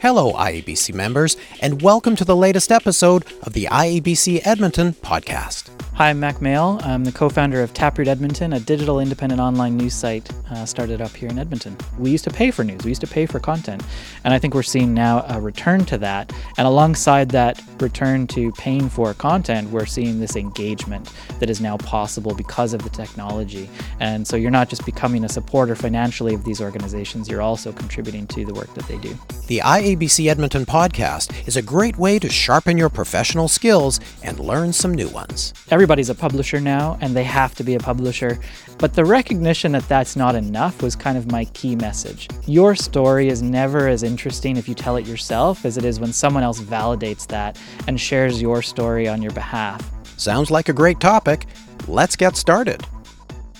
Hello, 0.00 0.34
IABC 0.34 0.92
members, 0.92 1.38
and 1.62 1.80
welcome 1.80 2.14
to 2.16 2.24
the 2.24 2.36
latest 2.36 2.70
episode 2.70 3.24
of 3.42 3.54
the 3.54 3.64
IABC 3.64 4.46
Edmonton 4.46 4.92
podcast. 4.92 5.70
Hi, 5.94 6.10
I'm 6.10 6.20
Mack 6.20 6.42
Male. 6.42 6.78
I'm 6.82 7.04
the 7.04 7.12
co 7.12 7.30
founder 7.30 7.62
of 7.62 7.72
Taproot 7.72 8.08
Edmonton, 8.08 8.52
a 8.52 8.60
digital 8.60 9.00
independent 9.00 9.40
online 9.40 9.78
news 9.78 9.94
site 9.94 10.28
uh, 10.50 10.64
started 10.64 11.00
up 11.00 11.14
here 11.14 11.28
in 11.28 11.38
Edmonton. 11.38 11.76
We 11.98 12.10
used 12.10 12.24
to 12.24 12.30
pay 12.30 12.50
for 12.50 12.64
news, 12.64 12.84
we 12.84 12.90
used 12.90 13.00
to 13.00 13.06
pay 13.06 13.26
for 13.26 13.40
content. 13.40 13.82
And 14.24 14.34
I 14.34 14.38
think 14.38 14.54
we're 14.54 14.62
seeing 14.62 14.94
now 14.94 15.24
a 15.28 15.40
return 15.40 15.84
to 15.86 15.98
that. 15.98 16.32
And 16.58 16.66
alongside 16.66 17.30
that 17.30 17.62
return 17.80 18.26
to 18.28 18.52
paying 18.52 18.88
for 18.88 19.14
content, 19.14 19.70
we're 19.70 19.86
seeing 19.86 20.20
this 20.20 20.36
engagement 20.36 21.12
that 21.40 21.50
is 21.50 21.60
now 21.60 21.76
possible 21.78 22.34
because 22.34 22.74
of 22.74 22.82
the 22.82 22.90
technology. 22.90 23.68
And 24.00 24.26
so 24.26 24.36
you're 24.36 24.50
not 24.50 24.68
just 24.68 24.84
becoming 24.84 25.24
a 25.24 25.28
supporter 25.28 25.74
financially 25.74 26.34
of 26.34 26.44
these 26.44 26.60
organizations, 26.60 27.28
you're 27.28 27.42
also 27.42 27.72
contributing 27.72 28.26
to 28.28 28.44
the 28.44 28.54
work 28.54 28.72
that 28.74 28.86
they 28.86 28.98
do. 28.98 29.16
The 29.46 29.58
IABC 29.58 30.30
Edmonton 30.30 30.66
podcast 30.66 31.46
is 31.46 31.56
a 31.56 31.62
great 31.62 31.96
way 31.98 32.18
to 32.18 32.28
sharpen 32.28 32.78
your 32.78 32.88
professional 32.88 33.48
skills 33.48 34.00
and 34.22 34.38
learn 34.38 34.72
some 34.72 34.94
new 34.94 35.08
ones. 35.08 35.52
Everybody's 35.70 36.10
a 36.10 36.14
publisher 36.14 36.60
now 36.60 36.98
and 37.00 37.14
they 37.14 37.24
have 37.24 37.54
to 37.56 37.64
be 37.64 37.74
a 37.74 37.78
publisher. 37.78 38.38
But 38.78 38.94
the 38.94 39.04
recognition 39.04 39.72
that 39.72 39.88
that's 39.88 40.16
not 40.16 40.34
enough 40.46 40.82
was 40.82 40.94
kind 40.94 41.16
of 41.16 41.30
my 41.30 41.44
key 41.46 41.76
message. 41.76 42.28
Your 42.46 42.74
story 42.74 43.28
is 43.28 43.42
never 43.42 43.88
as 43.88 44.02
interesting 44.02 44.56
if 44.56 44.68
you 44.68 44.74
tell 44.74 44.96
it 44.96 45.06
yourself 45.06 45.64
as 45.64 45.76
it 45.76 45.84
is 45.84 46.00
when 46.00 46.12
someone 46.12 46.42
else 46.42 46.60
validates 46.60 47.26
that 47.28 47.58
and 47.86 48.00
shares 48.00 48.40
your 48.40 48.62
story 48.62 49.08
on 49.08 49.22
your 49.22 49.32
behalf. 49.32 49.80
Sounds 50.16 50.50
like 50.50 50.68
a 50.68 50.72
great 50.72 51.00
topic. 51.00 51.46
Let's 51.88 52.16
get 52.16 52.36
started. 52.36 52.86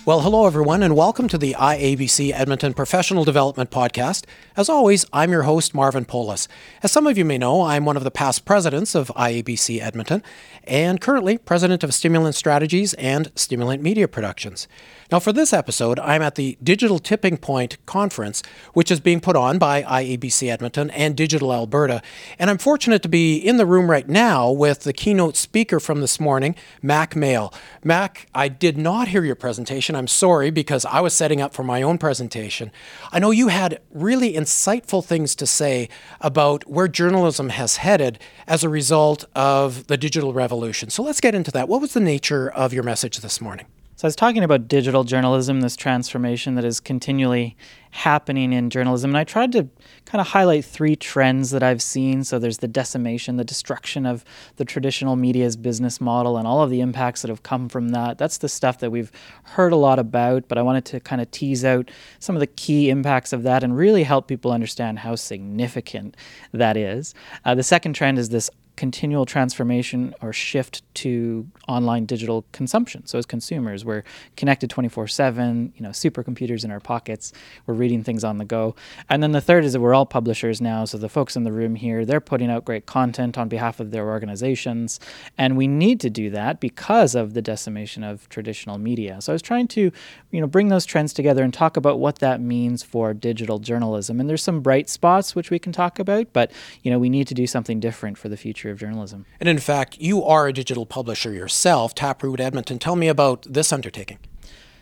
Well, 0.05 0.21
hello, 0.21 0.45
everyone, 0.45 0.83
and 0.83 0.95
welcome 0.95 1.27
to 1.29 1.37
the 1.39 1.55
IABC 1.57 2.31
Edmonton 2.31 2.75
Professional 2.75 3.23
Development 3.23 3.71
Podcast. 3.71 4.25
As 4.55 4.69
always, 4.69 5.03
I'm 5.11 5.31
your 5.31 5.41
host, 5.41 5.73
Marvin 5.73 6.05
Polis. 6.05 6.47
As 6.83 6.91
some 6.91 7.07
of 7.07 7.17
you 7.17 7.25
may 7.25 7.39
know, 7.39 7.63
I'm 7.63 7.85
one 7.85 7.97
of 7.97 8.03
the 8.03 8.11
past 8.11 8.45
presidents 8.45 8.93
of 8.93 9.07
IABC 9.15 9.81
Edmonton 9.81 10.21
and 10.63 11.01
currently 11.01 11.39
president 11.39 11.83
of 11.83 11.91
Stimulant 11.91 12.35
Strategies 12.35 12.93
and 12.93 13.31
Stimulant 13.33 13.81
Media 13.81 14.07
Productions. 14.07 14.67
Now, 15.11 15.19
for 15.19 15.31
this 15.31 15.53
episode, 15.53 15.99
I'm 15.99 16.21
at 16.21 16.35
the 16.35 16.57
Digital 16.63 16.99
Tipping 16.99 17.37
Point 17.37 17.77
Conference, 17.85 18.43
which 18.73 18.91
is 18.91 18.99
being 18.99 19.19
put 19.19 19.35
on 19.35 19.57
by 19.57 19.83
IABC 19.83 20.49
Edmonton 20.49 20.89
and 20.91 21.15
Digital 21.15 21.53
Alberta. 21.53 22.01
And 22.39 22.49
I'm 22.49 22.57
fortunate 22.57 23.01
to 23.03 23.09
be 23.09 23.37
in 23.37 23.57
the 23.57 23.65
room 23.67 23.89
right 23.89 24.07
now 24.07 24.51
with 24.51 24.81
the 24.81 24.93
keynote 24.93 25.35
speaker 25.35 25.79
from 25.79 26.01
this 26.01 26.19
morning, 26.19 26.55
Mack 26.81 27.15
Male. 27.15 27.53
Mack, 27.83 28.27
I 28.33 28.47
did 28.47 28.77
not 28.77 29.07
hear 29.07 29.23
your 29.23 29.35
presentation. 29.35 29.94
I'm 29.97 30.07
sorry 30.07 30.49
because 30.49 30.85
I 30.85 31.01
was 31.01 31.13
setting 31.13 31.41
up 31.41 31.53
for 31.53 31.63
my 31.63 31.81
own 31.81 31.97
presentation. 31.97 32.71
I 33.11 33.19
know 33.19 33.31
you 33.31 33.47
had 33.49 33.81
really 33.91 34.33
insightful 34.33 35.03
things 35.03 35.35
to 35.35 35.47
say 35.47 35.89
about 36.21 36.67
where 36.69 36.87
journalism 36.87 37.49
has 37.49 37.77
headed 37.77 38.19
as 38.47 38.63
a 38.63 38.69
result 38.69 39.25
of 39.35 39.87
the 39.87 39.97
digital 39.97 40.33
revolution. 40.33 40.89
So 40.89 41.03
let's 41.03 41.21
get 41.21 41.35
into 41.35 41.51
that. 41.51 41.67
What 41.67 41.81
was 41.81 41.93
the 41.93 41.99
nature 41.99 42.49
of 42.49 42.73
your 42.73 42.83
message 42.83 43.17
this 43.19 43.39
morning? 43.39 43.65
So 44.05 44.07
I 44.07 44.09
was 44.09 44.15
talking 44.15 44.43
about 44.43 44.67
digital 44.67 45.03
journalism, 45.03 45.61
this 45.61 45.75
transformation 45.75 46.53
that 46.53 46.63
is 46.63 46.79
continually 46.79 47.57
happening 47.89 48.53
in 48.53 48.69
journalism, 48.69 49.09
and 49.09 49.17
I 49.17 49.23
tried 49.23 49.51
to 49.53 49.67
kind 50.05 50.21
of 50.21 50.27
highlight 50.27 50.63
three 50.63 50.95
trends 50.95 51.49
that 51.49 51.63
I've 51.63 51.81
seen. 51.81 52.23
So 52.23 52.37
there's 52.37 52.59
the 52.59 52.67
decimation, 52.67 53.37
the 53.37 53.43
destruction 53.43 54.05
of 54.05 54.23
the 54.57 54.63
traditional 54.63 55.15
media's 55.15 55.57
business 55.57 55.99
model, 55.99 56.37
and 56.37 56.47
all 56.47 56.61
of 56.61 56.69
the 56.69 56.81
impacts 56.81 57.23
that 57.23 57.29
have 57.29 57.41
come 57.41 57.67
from 57.67 57.89
that. 57.89 58.19
That's 58.19 58.37
the 58.37 58.47
stuff 58.47 58.77
that 58.77 58.91
we've 58.91 59.11
heard 59.41 59.73
a 59.73 59.75
lot 59.75 59.97
about, 59.97 60.47
but 60.47 60.59
I 60.59 60.61
wanted 60.61 60.85
to 60.85 60.99
kind 60.99 61.19
of 61.19 61.31
tease 61.31 61.65
out 61.65 61.89
some 62.19 62.35
of 62.35 62.41
the 62.41 62.45
key 62.45 62.91
impacts 62.91 63.33
of 63.33 63.41
that 63.41 63.63
and 63.63 63.75
really 63.75 64.03
help 64.03 64.27
people 64.27 64.51
understand 64.51 64.99
how 64.99 65.15
significant 65.15 66.15
that 66.51 66.77
is. 66.77 67.15
Uh, 67.43 67.55
the 67.55 67.63
second 67.63 67.93
trend 67.93 68.19
is 68.19 68.29
this 68.29 68.51
continual 68.75 69.25
transformation 69.25 70.13
or 70.21 70.33
shift 70.33 70.81
to 70.95 71.47
online 71.67 72.05
digital 72.05 72.45
consumption. 72.51 73.05
So 73.05 73.17
as 73.17 73.25
consumers, 73.25 73.83
we're 73.85 74.03
connected 74.35 74.69
24/7, 74.69 75.73
you 75.75 75.81
know, 75.81 75.89
supercomputers 75.89 76.63
in 76.63 76.71
our 76.71 76.79
pockets. 76.79 77.33
We're 77.65 77.73
reading 77.75 78.03
things 78.03 78.23
on 78.23 78.37
the 78.37 78.45
go. 78.45 78.75
And 79.09 79.21
then 79.23 79.31
the 79.31 79.41
third 79.41 79.65
is 79.65 79.73
that 79.73 79.79
we're 79.79 79.93
all 79.93 80.05
publishers 80.05 80.61
now, 80.61 80.85
so 80.85 80.97
the 80.97 81.09
folks 81.09 81.35
in 81.35 81.43
the 81.43 81.51
room 81.51 81.75
here, 81.75 82.05
they're 82.05 82.21
putting 82.21 82.49
out 82.49 82.65
great 82.65 82.85
content 82.85 83.37
on 83.37 83.49
behalf 83.49 83.79
of 83.79 83.91
their 83.91 84.07
organizations, 84.07 84.99
and 85.37 85.57
we 85.57 85.67
need 85.67 85.99
to 86.01 86.09
do 86.09 86.29
that 86.29 86.59
because 86.59 87.15
of 87.15 87.33
the 87.33 87.41
decimation 87.41 88.03
of 88.03 88.27
traditional 88.29 88.77
media. 88.77 89.21
So 89.21 89.31
I 89.31 89.35
was 89.35 89.41
trying 89.41 89.67
to, 89.69 89.91
you 90.31 90.41
know, 90.41 90.47
bring 90.47 90.69
those 90.69 90.85
trends 90.85 91.13
together 91.13 91.43
and 91.43 91.53
talk 91.53 91.77
about 91.77 91.99
what 91.99 92.19
that 92.19 92.41
means 92.41 92.83
for 92.83 93.13
digital 93.13 93.59
journalism. 93.59 94.19
And 94.19 94.29
there's 94.29 94.43
some 94.43 94.61
bright 94.61 94.89
spots 94.89 95.35
which 95.35 95.49
we 95.49 95.59
can 95.59 95.71
talk 95.71 95.99
about, 95.99 96.33
but 96.33 96.51
you 96.83 96.91
know, 96.91 96.99
we 96.99 97.09
need 97.09 97.27
to 97.27 97.33
do 97.33 97.47
something 97.47 97.79
different 97.79 98.17
for 98.17 98.29
the 98.29 98.37
future 98.37 98.64
future 98.65 98.73
of 98.73 98.79
journalism. 98.79 99.25
And 99.39 99.47
in 99.49 99.59
fact, 99.59 99.97
you 99.99 100.23
are 100.23 100.47
a 100.47 100.53
digital 100.53 100.85
publisher 100.85 101.31
yourself, 101.31 101.93
Taproot 101.93 102.39
Edmonton. 102.39 102.79
Tell 102.79 102.95
me 102.95 103.07
about 103.07 103.45
this 103.49 103.71
undertaking. 103.71 104.19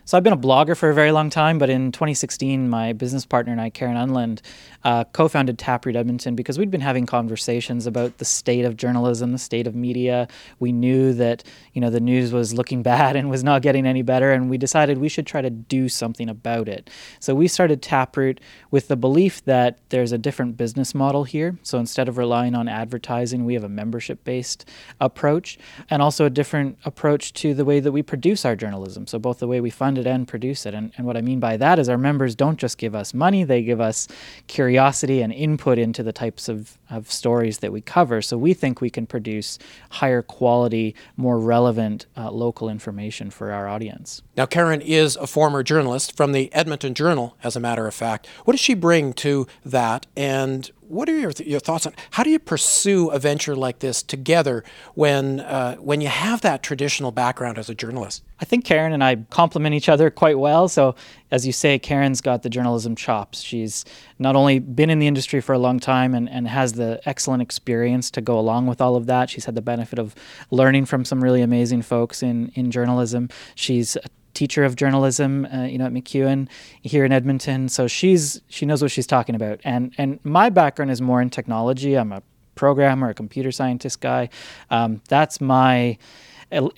So 0.06 0.18
I've 0.18 0.24
been 0.24 0.34
a 0.34 0.38
blogger 0.38 0.76
for 0.76 0.90
a 0.90 0.94
very 0.94 1.14
long 1.14 1.30
time, 1.30 1.58
but 1.58 1.70
in 1.70 1.94
2016, 1.94 2.70
my 2.70 2.92
business 2.92 3.26
partner 3.26 3.54
and 3.54 3.62
I, 3.62 3.70
Karen 3.70 3.96
Unland, 3.96 4.42
uh, 4.84 5.06
co-founded 5.06 5.58
Taproot 5.58 5.96
Edmonton 5.96 6.36
because 6.36 6.60
we'd 6.60 6.70
been 6.70 6.82
having 6.82 7.06
conversations 7.06 7.88
about 7.88 8.18
the 8.18 8.26
state 8.26 8.66
of 8.66 8.76
journalism, 8.76 9.32
the 9.32 9.38
state 9.38 9.66
of 9.66 9.76
media. 9.76 10.28
We 10.60 10.74
knew 10.74 11.14
that 11.14 11.46
you 11.72 11.80
know 11.80 11.90
the 11.90 12.02
news 12.02 12.34
was 12.34 12.54
looking 12.54 12.84
bad 12.94 13.16
and 13.16 13.30
was 13.30 13.46
not 13.46 13.62
getting 13.62 13.86
any 13.86 14.02
better, 14.02 14.34
and 14.34 14.50
we 14.50 14.58
decided 14.58 14.98
we 14.98 15.08
should 15.08 15.26
try 15.26 15.42
to 15.42 15.50
do 15.50 15.88
something 15.88 16.28
about 16.28 16.68
it. 16.68 16.90
So 17.22 17.34
we 17.34 17.48
started 17.48 17.82
Taproot 17.82 18.42
with 18.72 18.90
the 18.90 18.98
belief 18.98 19.46
that 19.46 19.80
there's 19.88 20.12
a 20.12 20.18
different 20.18 20.58
business 20.58 20.94
model 20.94 21.24
here. 21.24 21.58
So 21.64 21.80
instead 21.80 22.10
of 22.10 22.18
relying 22.18 22.56
on 22.56 22.68
advertising, 22.68 23.46
we 23.46 23.54
have 23.54 23.64
a 23.64 23.70
membership-based 23.70 24.70
approach, 25.00 25.58
and 25.90 26.02
also 26.02 26.26
a 26.26 26.30
different 26.30 26.78
approach 26.84 27.32
to 27.36 27.54
the 27.54 27.64
way 27.64 27.80
that 27.80 27.94
we 27.94 28.02
produce 28.02 28.44
our 28.44 28.58
journalism. 28.58 29.08
So 29.08 29.18
both 29.18 29.40
the 29.40 29.48
way 29.48 29.62
we 29.62 29.70
fund 29.70 29.93
fund 29.94 30.08
it 30.08 30.10
and 30.10 30.28
produce 30.28 30.66
it. 30.66 30.74
And, 30.74 30.92
and 30.98 31.06
what 31.06 31.18
I 31.18 31.22
mean 31.22 31.40
by 31.40 31.58
that 31.58 31.80
is 31.80 31.90
our 31.90 31.98
members 31.98 32.36
don't 32.36 32.58
just 32.58 32.78
give 32.78 32.96
us 32.96 33.14
money, 33.14 33.44
they 33.44 33.64
give 33.64 33.82
us 33.82 34.08
curiosity 34.48 35.22
and 35.22 35.32
input 35.34 35.78
into 35.78 36.04
the 36.04 36.12
types 36.14 36.50
of, 36.50 36.78
of 36.90 37.12
stories 37.12 37.60
that 37.60 37.72
we 37.72 37.82
cover. 37.82 38.22
So 38.22 38.38
we 38.38 38.54
think 38.54 38.82
we 38.82 38.90
can 38.90 39.06
produce 39.06 39.60
higher 39.90 40.22
quality, 40.22 40.96
more 41.18 41.40
relevant 41.40 42.06
uh, 42.18 42.32
local 42.32 42.70
information 42.70 43.30
for 43.30 43.52
our 43.52 43.68
audience. 43.68 44.22
Now, 44.36 44.46
Karen 44.46 44.82
is 44.82 45.16
a 45.16 45.28
former 45.28 45.64
journalist 45.64 46.18
from 46.18 46.32
the 46.32 46.52
Edmonton 46.54 46.94
Journal, 46.94 47.36
as 47.44 47.56
a 47.56 47.60
matter 47.60 47.88
of 47.88 47.94
fact. 47.94 48.28
What 48.46 48.54
does 48.54 48.62
she 48.62 48.74
bring 48.74 49.14
to 49.14 49.46
that? 49.66 50.08
And 50.18 50.72
what 50.88 51.10
are 51.10 51.18
your, 51.18 51.32
th- 51.32 51.50
your 51.50 51.60
thoughts 51.60 51.86
on 51.86 51.94
how 52.12 52.24
do 52.24 52.30
you 52.30 52.40
pursue 52.40 53.10
a 53.10 53.20
venture 53.20 53.56
like 53.56 53.80
this 53.80 54.04
together 54.04 54.64
when 54.94 55.40
uh, 55.40 55.76
when 55.78 56.02
you 56.02 56.08
have 56.08 56.42
that 56.42 56.62
traditional 56.62 57.12
background 57.12 57.58
as 57.58 57.70
a 57.70 57.76
journalist? 57.76 58.24
I 58.40 58.46
think 58.46 58.66
Karen 58.66 58.94
and 58.94 59.04
I 59.04 59.16
complement 59.30 59.74
each 59.74 59.83
other 59.90 60.10
quite 60.10 60.40
well. 60.40 60.68
So, 60.68 60.96
as 61.32 61.46
you 61.46 61.52
say, 61.52 61.80
Karen's 61.80 62.22
got 62.22 62.44
the 62.44 62.50
journalism 62.50 62.96
chops. 62.96 63.42
She's 63.42 63.86
not 64.20 64.36
only 64.36 64.60
been 64.60 64.90
in 64.90 65.00
the 65.00 65.08
industry 65.08 65.42
for 65.42 65.54
a 65.54 65.60
long 65.60 65.80
time 65.80 66.14
and, 66.14 66.30
and 66.30 66.48
has 66.48 66.74
the 66.74 67.02
excellent 67.06 67.42
experience 67.42 68.12
to 68.12 68.22
go 68.22 68.38
along 68.38 68.68
with 68.68 68.82
all 68.82 68.96
of 68.96 69.06
that. 69.08 69.30
She's 69.30 69.46
had 69.46 69.56
the 69.56 69.62
benefit 69.62 70.00
of 70.00 70.16
learning 70.52 70.86
from 70.86 71.06
some 71.06 71.24
really 71.24 71.42
amazing 71.42 71.82
folks 71.82 72.22
in 72.22 72.52
in 72.56 72.72
journalism. 72.72 73.30
She's 73.56 73.96
a 73.96 74.10
teacher 74.34 74.64
of 74.64 74.76
journalism, 74.76 75.46
uh, 75.46 75.64
you 75.64 75.78
know, 75.78 75.86
at 75.86 75.92
MacEwan 75.92 76.48
here 76.82 77.06
in 77.06 77.12
Edmonton. 77.12 77.70
So 77.70 77.88
she's 77.88 78.42
she 78.50 78.66
knows 78.66 78.82
what 78.82 78.92
she's 78.92 79.08
talking 79.08 79.36
about. 79.36 79.60
And 79.64 79.94
and 79.98 80.20
my 80.24 80.50
background 80.50 80.92
is 80.92 81.02
more 81.02 81.22
in 81.22 81.30
technology. 81.30 81.96
I'm 81.96 82.12
a 82.12 82.22
programmer, 82.56 83.10
a 83.10 83.14
computer 83.14 83.52
scientist 83.52 84.00
guy. 84.00 84.30
Um, 84.70 85.02
that's 85.08 85.42
my 85.42 85.98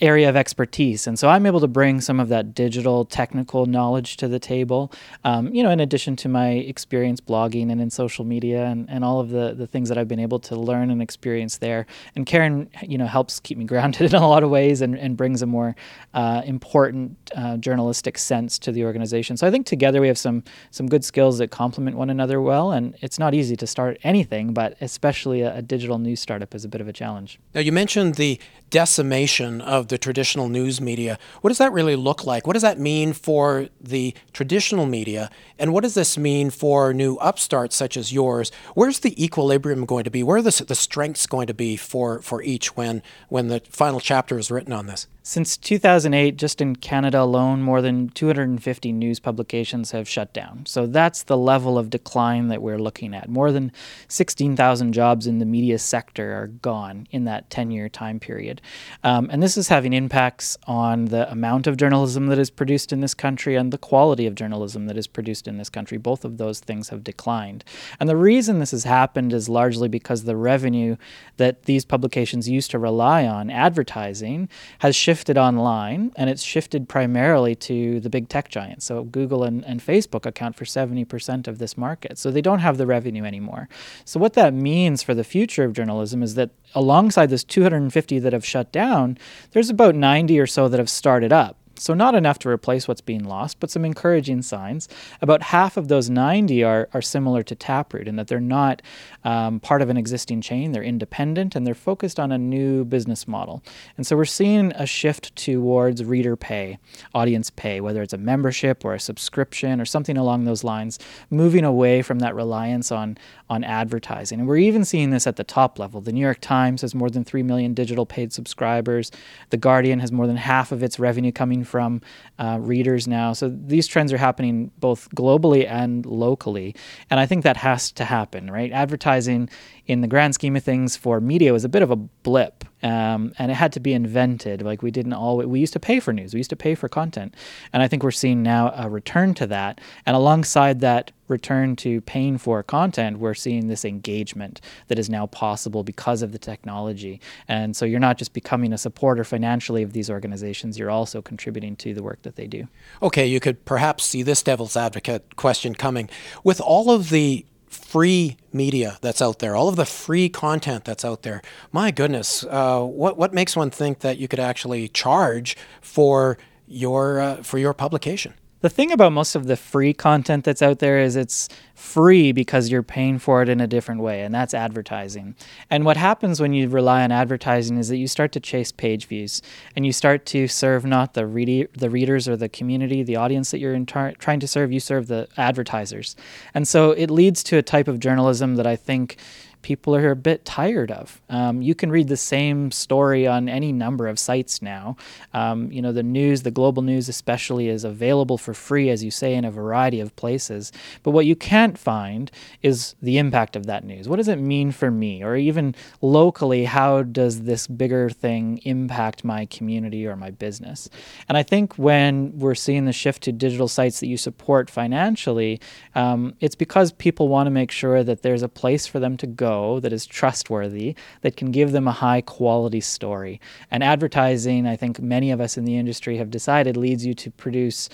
area 0.00 0.28
of 0.28 0.36
expertise. 0.36 1.06
And 1.06 1.18
so 1.18 1.28
I'm 1.28 1.46
able 1.46 1.60
to 1.60 1.68
bring 1.68 2.00
some 2.00 2.20
of 2.20 2.28
that 2.28 2.54
digital 2.54 3.04
technical 3.04 3.66
knowledge 3.66 4.16
to 4.18 4.28
the 4.28 4.38
table, 4.38 4.92
um, 5.24 5.54
you 5.54 5.62
know, 5.62 5.70
in 5.70 5.80
addition 5.80 6.16
to 6.16 6.28
my 6.28 6.50
experience 6.50 7.20
blogging 7.20 7.70
and 7.70 7.80
in 7.80 7.90
social 7.90 8.24
media 8.24 8.66
and, 8.66 8.88
and 8.88 9.04
all 9.04 9.20
of 9.20 9.30
the, 9.30 9.54
the 9.54 9.66
things 9.66 9.88
that 9.88 9.98
I've 9.98 10.08
been 10.08 10.20
able 10.20 10.38
to 10.40 10.56
learn 10.56 10.90
and 10.90 11.02
experience 11.02 11.58
there. 11.58 11.86
And 12.14 12.26
Karen, 12.26 12.70
you 12.82 12.98
know, 12.98 13.06
helps 13.06 13.40
keep 13.40 13.58
me 13.58 13.64
grounded 13.64 14.12
in 14.14 14.22
a 14.22 14.28
lot 14.28 14.42
of 14.42 14.50
ways 14.50 14.80
and, 14.80 14.96
and 14.98 15.16
brings 15.16 15.42
a 15.42 15.46
more 15.46 15.76
uh, 16.14 16.42
important 16.44 17.16
uh, 17.36 17.56
journalistic 17.58 18.18
sense 18.18 18.58
to 18.60 18.72
the 18.72 18.84
organization. 18.84 19.36
So 19.36 19.46
I 19.46 19.50
think 19.50 19.66
together 19.66 20.00
we 20.00 20.08
have 20.08 20.18
some, 20.18 20.44
some 20.70 20.88
good 20.88 21.04
skills 21.04 21.38
that 21.38 21.50
complement 21.50 21.96
one 21.96 22.10
another 22.10 22.40
well. 22.40 22.72
And 22.72 22.96
it's 23.00 23.18
not 23.18 23.34
easy 23.34 23.56
to 23.56 23.66
start 23.66 23.98
anything, 24.02 24.54
but 24.54 24.76
especially 24.80 25.42
a, 25.42 25.56
a 25.56 25.62
digital 25.62 25.98
news 25.98 26.20
startup 26.20 26.54
is 26.54 26.64
a 26.64 26.68
bit 26.68 26.80
of 26.80 26.88
a 26.88 26.92
challenge. 26.92 27.38
Now, 27.54 27.60
you 27.60 27.72
mentioned 27.72 28.14
the 28.14 28.40
decimation 28.70 29.60
of 29.60 29.88
the 29.88 29.98
traditional 29.98 30.48
news 30.48 30.80
media. 30.80 31.18
What 31.40 31.48
does 31.48 31.58
that 31.58 31.72
really 31.72 31.96
look 31.96 32.24
like? 32.24 32.46
What 32.46 32.54
does 32.54 32.62
that 32.62 32.78
mean 32.78 33.12
for 33.12 33.68
the 33.80 34.14
traditional 34.32 34.86
media? 34.86 35.30
And 35.58 35.72
what 35.72 35.82
does 35.82 35.94
this 35.94 36.18
mean 36.18 36.50
for 36.50 36.92
new 36.92 37.16
upstarts 37.16 37.76
such 37.76 37.96
as 37.96 38.12
yours? 38.12 38.50
Where's 38.74 39.00
the 39.00 39.22
equilibrium 39.22 39.84
going 39.84 40.04
to 40.04 40.10
be? 40.10 40.22
Where 40.22 40.38
are 40.38 40.42
the, 40.42 40.64
the 40.66 40.74
strengths 40.74 41.26
going 41.26 41.46
to 41.46 41.54
be 41.54 41.76
for, 41.76 42.20
for 42.22 42.42
each 42.42 42.76
when, 42.76 43.02
when 43.28 43.48
the 43.48 43.60
final 43.70 44.00
chapter 44.00 44.38
is 44.38 44.50
written 44.50 44.72
on 44.72 44.86
this? 44.86 45.06
Since 45.28 45.56
2008, 45.56 46.36
just 46.36 46.60
in 46.60 46.76
Canada 46.76 47.20
alone, 47.20 47.60
more 47.60 47.82
than 47.82 48.10
250 48.10 48.92
news 48.92 49.18
publications 49.18 49.90
have 49.90 50.08
shut 50.08 50.32
down. 50.32 50.64
So 50.66 50.86
that's 50.86 51.24
the 51.24 51.36
level 51.36 51.78
of 51.78 51.90
decline 51.90 52.46
that 52.46 52.62
we're 52.62 52.78
looking 52.78 53.12
at. 53.12 53.28
More 53.28 53.50
than 53.50 53.72
16,000 54.06 54.92
jobs 54.92 55.26
in 55.26 55.40
the 55.40 55.44
media 55.44 55.80
sector 55.80 56.32
are 56.32 56.46
gone 56.46 57.08
in 57.10 57.24
that 57.24 57.50
10 57.50 57.72
year 57.72 57.88
time 57.88 58.20
period. 58.20 58.62
Um, 59.02 59.28
and 59.32 59.42
this 59.42 59.56
is 59.56 59.66
having 59.66 59.94
impacts 59.94 60.56
on 60.68 61.06
the 61.06 61.28
amount 61.28 61.66
of 61.66 61.76
journalism 61.76 62.28
that 62.28 62.38
is 62.38 62.48
produced 62.48 62.92
in 62.92 63.00
this 63.00 63.12
country 63.12 63.56
and 63.56 63.72
the 63.72 63.78
quality 63.78 64.28
of 64.28 64.36
journalism 64.36 64.86
that 64.86 64.96
is 64.96 65.08
produced 65.08 65.48
in 65.48 65.58
this 65.58 65.68
country. 65.68 65.98
Both 65.98 66.24
of 66.24 66.38
those 66.38 66.60
things 66.60 66.90
have 66.90 67.02
declined. 67.02 67.64
And 67.98 68.08
the 68.08 68.16
reason 68.16 68.60
this 68.60 68.70
has 68.70 68.84
happened 68.84 69.32
is 69.32 69.48
largely 69.48 69.88
because 69.88 70.22
the 70.22 70.36
revenue 70.36 70.96
that 71.36 71.64
these 71.64 71.84
publications 71.84 72.48
used 72.48 72.70
to 72.70 72.78
rely 72.78 73.26
on, 73.26 73.50
advertising, 73.50 74.48
has 74.78 74.94
shifted 74.94 75.15
shifted 75.16 75.38
online 75.38 76.12
and 76.16 76.28
it's 76.28 76.42
shifted 76.42 76.90
primarily 76.90 77.54
to 77.54 78.00
the 78.00 78.10
big 78.10 78.28
tech 78.28 78.50
giants. 78.50 78.84
So 78.84 79.02
Google 79.04 79.44
and, 79.44 79.64
and 79.64 79.80
Facebook 79.80 80.26
account 80.26 80.56
for 80.56 80.66
70% 80.66 81.48
of 81.48 81.56
this 81.56 81.78
market. 81.78 82.18
So 82.18 82.30
they 82.30 82.42
don't 82.42 82.58
have 82.58 82.76
the 82.76 82.86
revenue 82.86 83.24
anymore. 83.24 83.66
So 84.04 84.20
what 84.20 84.34
that 84.34 84.52
means 84.52 85.02
for 85.02 85.14
the 85.14 85.24
future 85.24 85.64
of 85.64 85.72
journalism 85.72 86.22
is 86.22 86.34
that 86.34 86.50
alongside 86.74 87.30
this 87.30 87.44
250 87.44 88.18
that 88.18 88.34
have 88.34 88.44
shut 88.44 88.70
down, 88.72 89.16
there's 89.52 89.70
about 89.70 89.94
90 89.94 90.38
or 90.38 90.46
so 90.46 90.68
that 90.68 90.78
have 90.78 90.90
started 90.90 91.32
up. 91.32 91.56
So, 91.78 91.92
not 91.92 92.14
enough 92.14 92.38
to 92.40 92.48
replace 92.48 92.88
what's 92.88 93.02
being 93.02 93.24
lost, 93.24 93.60
but 93.60 93.70
some 93.70 93.84
encouraging 93.84 94.40
signs. 94.42 94.88
About 95.20 95.42
half 95.42 95.76
of 95.76 95.88
those 95.88 96.08
90 96.08 96.64
are, 96.64 96.88
are 96.94 97.02
similar 97.02 97.42
to 97.42 97.54
Taproot 97.54 98.08
in 98.08 98.16
that 98.16 98.28
they're 98.28 98.40
not 98.40 98.80
um, 99.24 99.60
part 99.60 99.82
of 99.82 99.90
an 99.90 99.98
existing 99.98 100.40
chain, 100.40 100.72
they're 100.72 100.82
independent, 100.82 101.54
and 101.54 101.66
they're 101.66 101.74
focused 101.74 102.18
on 102.18 102.32
a 102.32 102.38
new 102.38 102.84
business 102.86 103.28
model. 103.28 103.62
And 103.98 104.06
so, 104.06 104.16
we're 104.16 104.24
seeing 104.24 104.72
a 104.72 104.86
shift 104.86 105.36
towards 105.36 106.02
reader 106.02 106.34
pay, 106.34 106.78
audience 107.14 107.50
pay, 107.50 107.82
whether 107.82 108.00
it's 108.00 108.14
a 108.14 108.18
membership 108.18 108.82
or 108.82 108.94
a 108.94 109.00
subscription 109.00 109.78
or 109.78 109.84
something 109.84 110.16
along 110.16 110.44
those 110.44 110.64
lines, 110.64 110.98
moving 111.28 111.64
away 111.64 112.00
from 112.00 112.20
that 112.20 112.34
reliance 112.34 112.90
on, 112.90 113.18
on 113.50 113.64
advertising. 113.64 114.40
And 114.40 114.48
we're 114.48 114.56
even 114.56 114.84
seeing 114.86 115.10
this 115.10 115.26
at 115.26 115.36
the 115.36 115.44
top 115.44 115.78
level. 115.78 116.00
The 116.00 116.12
New 116.12 116.20
York 116.20 116.40
Times 116.40 116.80
has 116.80 116.94
more 116.94 117.10
than 117.10 117.22
3 117.22 117.42
million 117.42 117.74
digital 117.74 118.06
paid 118.06 118.32
subscribers, 118.32 119.10
The 119.50 119.58
Guardian 119.58 120.00
has 120.00 120.10
more 120.10 120.26
than 120.26 120.36
half 120.36 120.72
of 120.72 120.82
its 120.82 120.98
revenue 120.98 121.32
coming 121.32 121.65
from 121.66 122.00
uh, 122.38 122.58
readers 122.60 123.06
now. 123.06 123.32
So 123.32 123.48
these 123.48 123.86
trends 123.86 124.12
are 124.12 124.18
happening 124.18 124.70
both 124.78 125.10
globally 125.10 125.68
and 125.68 126.06
locally. 126.06 126.74
And 127.10 127.20
I 127.20 127.26
think 127.26 127.44
that 127.44 127.56
has 127.58 127.92
to 127.92 128.04
happen, 128.04 128.50
right? 128.50 128.72
Advertising 128.72 129.48
in 129.86 130.00
the 130.00 130.08
grand 130.08 130.34
scheme 130.34 130.56
of 130.56 130.64
things 130.64 130.96
for 130.96 131.20
media 131.20 131.52
was 131.52 131.64
a 131.64 131.68
bit 131.68 131.82
of 131.82 131.90
a 131.90 131.96
blip 131.96 132.64
um, 132.82 133.32
and 133.38 133.50
it 133.50 133.54
had 133.54 133.72
to 133.72 133.80
be 133.80 133.94
invented. 133.94 134.62
Like 134.62 134.82
we 134.82 134.90
didn't 134.90 135.14
all 135.14 135.38
we 135.38 135.60
used 135.60 135.72
to 135.72 135.80
pay 135.80 136.00
for 136.00 136.12
news. 136.12 136.34
We 136.34 136.40
used 136.40 136.50
to 136.50 136.56
pay 136.56 136.74
for 136.74 136.88
content. 136.88 137.34
And 137.72 137.82
i 137.82 137.88
think 137.88 138.02
we're 138.02 138.10
seeing 138.10 138.42
now 138.42 138.72
a 138.76 138.88
return 138.88 139.34
to 139.34 139.46
that. 139.48 139.80
And 140.04 140.14
alongside 140.14 140.80
that 140.80 141.12
return 141.28 141.74
to 141.74 142.00
paying 142.02 142.38
for 142.38 142.62
content 142.62 143.18
we're 143.18 143.34
seeing 143.34 143.66
this 143.66 143.84
engagement 143.84 144.60
that 144.86 144.96
is 144.96 145.10
now 145.10 145.26
possible 145.26 145.82
because 145.82 146.22
of 146.22 146.32
the 146.32 146.38
technology. 146.38 147.20
And 147.48 147.74
so 147.76 147.84
you're 147.84 147.98
not 147.98 148.18
just 148.18 148.32
becoming 148.32 148.72
a 148.72 148.78
supporter 148.78 149.24
financially 149.24 149.82
of 149.82 149.92
these 149.92 150.10
organizations 150.10 150.78
you're 150.78 150.90
also 150.90 151.22
contributing 151.22 151.76
to 151.76 151.94
the 151.94 152.02
work 152.02 152.22
that 152.22 152.36
they 152.36 152.46
do. 152.46 152.68
Okay 153.02 153.26
you 153.26 153.40
could 153.40 153.64
perhaps 153.64 154.04
see 154.04 154.22
this 154.22 154.42
devil's 154.42 154.76
advocate 154.76 155.36
question 155.36 155.74
coming. 155.74 156.08
With 156.44 156.60
all 156.60 156.90
of 156.90 157.10
the 157.10 157.46
free 157.66 158.36
media 158.52 158.98
that's 159.00 159.20
out 159.20 159.38
there, 159.38 159.56
all 159.56 159.68
of 159.68 159.76
the 159.76 159.86
free 159.86 160.28
content 160.28 160.84
that's 160.84 161.04
out 161.04 161.22
there. 161.22 161.42
My 161.72 161.90
goodness, 161.90 162.44
uh, 162.44 162.82
what 162.82 163.16
what 163.16 163.32
makes 163.34 163.56
one 163.56 163.70
think 163.70 164.00
that 164.00 164.18
you 164.18 164.28
could 164.28 164.40
actually 164.40 164.88
charge 164.88 165.56
for 165.80 166.38
your 166.66 167.20
uh, 167.20 167.36
for 167.42 167.58
your 167.58 167.74
publication? 167.74 168.34
The 168.62 168.70
thing 168.70 168.90
about 168.90 169.12
most 169.12 169.34
of 169.34 169.46
the 169.46 169.56
free 169.56 169.92
content 169.92 170.44
that's 170.44 170.62
out 170.62 170.78
there 170.78 170.98
is 170.98 171.14
it's 171.14 171.48
free 171.74 172.32
because 172.32 172.70
you're 172.70 172.82
paying 172.82 173.18
for 173.18 173.42
it 173.42 173.50
in 173.50 173.60
a 173.60 173.66
different 173.66 174.00
way, 174.00 174.22
and 174.22 174.34
that's 174.34 174.54
advertising. 174.54 175.34
And 175.68 175.84
what 175.84 175.98
happens 175.98 176.40
when 176.40 176.54
you 176.54 176.68
rely 176.68 177.04
on 177.04 177.12
advertising 177.12 177.76
is 177.76 177.88
that 177.88 177.98
you 177.98 178.08
start 178.08 178.32
to 178.32 178.40
chase 178.40 178.72
page 178.72 179.06
views, 179.06 179.42
and 179.76 179.84
you 179.84 179.92
start 179.92 180.24
to 180.26 180.48
serve 180.48 180.86
not 180.86 181.12
the 181.12 181.68
the 181.76 181.90
readers 181.90 182.26
or 182.26 182.36
the 182.36 182.48
community, 182.48 183.02
the 183.02 183.16
audience 183.16 183.50
that 183.50 183.58
you're 183.58 183.78
tar- 183.84 184.12
trying 184.12 184.40
to 184.40 184.48
serve. 184.48 184.72
You 184.72 184.80
serve 184.80 185.08
the 185.08 185.28
advertisers, 185.36 186.16
and 186.54 186.66
so 186.66 186.92
it 186.92 187.10
leads 187.10 187.42
to 187.44 187.58
a 187.58 187.62
type 187.62 187.88
of 187.88 188.00
journalism 188.00 188.56
that 188.56 188.66
I 188.66 188.76
think 188.76 189.18
people 189.66 189.96
are 189.96 190.12
a 190.12 190.14
bit 190.14 190.44
tired 190.44 190.92
of. 190.92 191.20
Um, 191.28 191.60
you 191.60 191.74
can 191.74 191.90
read 191.90 192.06
the 192.06 192.16
same 192.16 192.70
story 192.70 193.26
on 193.26 193.48
any 193.48 193.72
number 193.72 194.06
of 194.06 194.16
sites 194.16 194.62
now. 194.62 194.96
Um, 195.34 195.72
you 195.72 195.82
know, 195.82 195.90
the 195.90 196.04
news, 196.04 196.42
the 196.42 196.52
global 196.52 196.84
news 196.84 197.08
especially, 197.08 197.68
is 197.68 197.82
available 197.82 198.38
for 198.38 198.54
free, 198.54 198.90
as 198.90 199.02
you 199.02 199.10
say, 199.10 199.34
in 199.34 199.44
a 199.44 199.50
variety 199.50 199.98
of 199.98 200.14
places. 200.14 200.70
But 201.02 201.10
what 201.10 201.26
you 201.26 201.34
can't 201.34 201.76
find 201.76 202.30
is 202.62 202.94
the 203.02 203.18
impact 203.18 203.56
of 203.56 203.66
that 203.66 203.82
news. 203.82 204.08
What 204.08 204.18
does 204.18 204.28
it 204.28 204.36
mean 204.38 204.70
for 204.70 204.92
me? 204.92 205.24
Or 205.24 205.34
even 205.34 205.74
locally, 206.00 206.66
how 206.66 207.02
does 207.02 207.42
this 207.42 207.66
bigger 207.66 208.08
thing 208.08 208.60
impact 208.62 209.24
my 209.24 209.46
community 209.46 210.06
or 210.06 210.14
my 210.14 210.30
business? 210.30 210.88
And 211.28 211.36
I 211.36 211.42
think 211.42 211.74
when 211.74 212.38
we're 212.38 212.54
seeing 212.54 212.84
the 212.84 212.92
shift 212.92 213.24
to 213.24 213.32
digital 213.32 213.66
sites 213.66 213.98
that 213.98 214.06
you 214.06 214.16
support 214.16 214.70
financially, 214.70 215.60
um, 215.96 216.36
it's 216.38 216.54
because 216.54 216.92
people 216.92 217.26
want 217.26 217.48
to 217.48 217.50
make 217.50 217.72
sure 217.72 218.04
that 218.04 218.22
there's 218.22 218.44
a 218.44 218.48
place 218.48 218.86
for 218.86 219.00
them 219.00 219.16
to 219.16 219.26
go 219.26 219.55
that 219.80 219.92
is 219.92 220.06
trustworthy, 220.06 220.94
that 221.22 221.36
can 221.36 221.50
give 221.50 221.72
them 221.72 221.88
a 221.88 221.92
high 221.92 222.20
quality 222.20 222.80
story. 222.80 223.40
And 223.70 223.82
advertising, 223.82 224.66
I 224.66 224.76
think 224.76 225.00
many 225.00 225.30
of 225.30 225.40
us 225.40 225.56
in 225.56 225.64
the 225.64 225.76
industry 225.76 226.16
have 226.18 226.30
decided, 226.30 226.76
leads 226.76 227.04
you 227.04 227.14
to 227.14 227.30
produce 227.30 227.88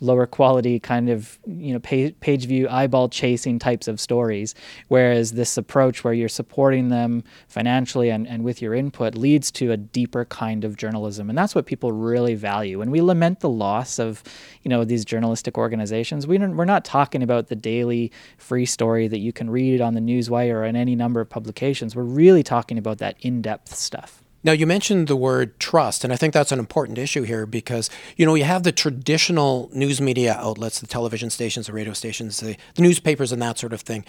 lower 0.00 0.26
quality 0.26 0.78
kind 0.78 1.08
of 1.08 1.38
you 1.46 1.72
know 1.72 1.78
page, 1.78 2.14
page 2.20 2.46
view 2.46 2.68
eyeball 2.68 3.08
chasing 3.08 3.58
types 3.58 3.88
of 3.88 3.98
stories 3.98 4.54
whereas 4.88 5.32
this 5.32 5.56
approach 5.56 6.04
where 6.04 6.12
you're 6.12 6.28
supporting 6.28 6.88
them 6.88 7.24
financially 7.48 8.10
and, 8.10 8.26
and 8.28 8.44
with 8.44 8.60
your 8.60 8.74
input 8.74 9.14
leads 9.14 9.50
to 9.50 9.72
a 9.72 9.76
deeper 9.76 10.24
kind 10.26 10.64
of 10.64 10.76
journalism. 10.76 11.28
And 11.28 11.38
that's 11.38 11.54
what 11.54 11.66
people 11.66 11.92
really 11.92 12.34
value. 12.34 12.82
And 12.82 12.90
we 12.90 13.00
lament 13.00 13.40
the 13.40 13.48
loss 13.48 13.98
of 13.98 14.22
you 14.62 14.68
know 14.68 14.84
these 14.84 15.04
journalistic 15.04 15.56
organizations 15.56 16.26
we 16.26 16.38
we're 16.38 16.64
not 16.64 16.84
talking 16.84 17.22
about 17.22 17.48
the 17.48 17.56
daily 17.56 18.12
free 18.36 18.66
story 18.66 19.08
that 19.08 19.18
you 19.18 19.32
can 19.32 19.48
read 19.48 19.80
on 19.80 19.94
the 19.94 20.00
newswire 20.00 20.54
or 20.54 20.64
in 20.64 20.76
any 20.76 20.94
number 20.94 21.20
of 21.20 21.30
publications. 21.30 21.96
We're 21.96 22.02
really 22.02 22.42
talking 22.42 22.78
about 22.78 22.98
that 22.98 23.16
in-depth 23.20 23.74
stuff 23.74 24.22
now, 24.46 24.52
you 24.52 24.64
mentioned 24.64 25.08
the 25.08 25.16
word 25.16 25.58
trust, 25.58 26.04
and 26.04 26.12
I 26.12 26.16
think 26.16 26.32
that's 26.32 26.52
an 26.52 26.60
important 26.60 26.98
issue 26.98 27.24
here 27.24 27.46
because, 27.46 27.90
you 28.16 28.24
know, 28.24 28.36
you 28.36 28.44
have 28.44 28.62
the 28.62 28.70
traditional 28.70 29.68
news 29.72 30.00
media 30.00 30.34
outlets, 30.34 30.78
the 30.78 30.86
television 30.86 31.30
stations, 31.30 31.66
the 31.66 31.72
radio 31.72 31.92
stations, 31.92 32.38
the, 32.38 32.56
the 32.76 32.82
newspapers, 32.82 33.32
and 33.32 33.42
that 33.42 33.58
sort 33.58 33.72
of 33.72 33.80
thing. 33.80 34.04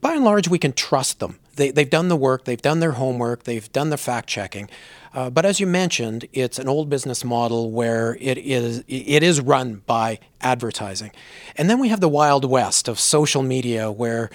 By 0.00 0.14
and 0.14 0.24
large, 0.24 0.48
we 0.48 0.58
can 0.58 0.72
trust 0.72 1.20
them. 1.20 1.38
They, 1.56 1.70
they've 1.70 1.88
done 1.88 2.08
the 2.08 2.16
work, 2.16 2.46
they've 2.46 2.60
done 2.60 2.80
their 2.80 2.92
homework, 2.92 3.42
they've 3.42 3.70
done 3.72 3.90
the 3.90 3.98
fact 3.98 4.26
checking. 4.26 4.70
Uh, 5.12 5.28
but 5.28 5.44
as 5.44 5.60
you 5.60 5.66
mentioned, 5.66 6.28
it's 6.32 6.58
an 6.58 6.66
old 6.66 6.88
business 6.88 7.22
model 7.22 7.70
where 7.70 8.16
it 8.22 8.38
is 8.38 8.82
it 8.88 9.22
is 9.22 9.42
run 9.42 9.82
by 9.84 10.18
advertising, 10.40 11.12
and 11.56 11.68
then 11.68 11.78
we 11.78 11.88
have 11.88 12.00
the 12.00 12.08
wild 12.08 12.46
west 12.46 12.88
of 12.88 12.98
social 12.98 13.42
media 13.42 13.92
where 13.92 14.30